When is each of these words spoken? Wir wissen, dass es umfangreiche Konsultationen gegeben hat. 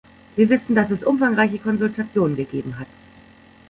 Wir 0.35 0.49
wissen, 0.49 0.73
dass 0.73 0.89
es 0.89 1.03
umfangreiche 1.03 1.59
Konsultationen 1.59 2.35
gegeben 2.35 2.79
hat. 2.79 2.87